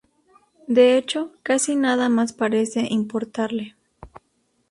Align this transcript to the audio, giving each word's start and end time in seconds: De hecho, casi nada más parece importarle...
De 0.65 0.97
hecho, 0.97 1.31
casi 1.43 1.75
nada 1.75 2.09
más 2.09 2.33
parece 2.33 2.87
importarle... 2.89 3.75